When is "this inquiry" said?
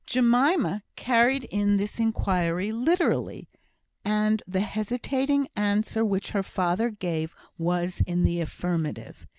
1.77-2.71